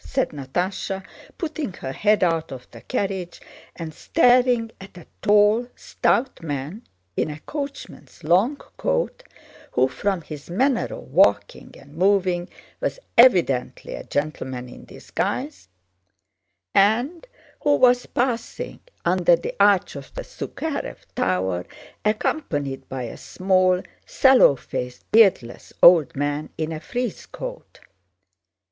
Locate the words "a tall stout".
4.97-6.41